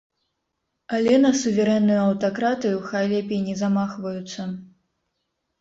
Але 0.99 1.11
на 1.25 1.31
суверэнную 1.41 1.99
аўтакратыю 2.07 2.81
хай 2.89 3.03
лепей 3.15 3.43
не 3.51 3.55
замахваюцца. 3.63 4.49